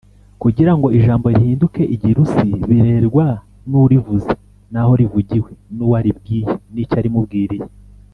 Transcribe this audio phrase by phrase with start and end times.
[0.41, 3.25] kugira ngo ijambo rihinduke igirursi, birerwa
[3.69, 4.31] n'urivuze,
[4.71, 7.65] n'aho rivugiwe• n'uwo aribwiye, n'icyo arimubwiriye,